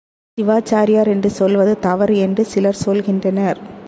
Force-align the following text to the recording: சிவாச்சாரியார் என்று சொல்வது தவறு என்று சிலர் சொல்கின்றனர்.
சிவாச்சாரியார் 0.37 1.07
என்று 1.07 1.29
சொல்வது 1.29 1.79
தவறு 1.79 2.17
என்று 2.17 2.45
சிலர் 2.45 2.81
சொல்கின்றனர். 2.85 3.59